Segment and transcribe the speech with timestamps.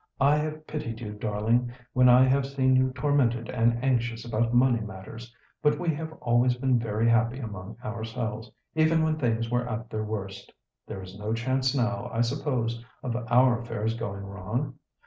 [0.19, 4.79] "I have pitied you, darling, when I have seen you tormented and anxious about money
[4.79, 5.31] matters,
[5.61, 10.03] but we have always been very happy among ourselves, even when things were at their
[10.03, 10.51] worst.
[10.87, 14.79] There is no chance now, I suppose, of our affairs going wrong?